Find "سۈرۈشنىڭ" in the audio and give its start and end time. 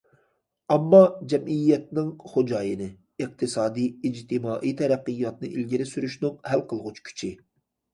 5.97-6.47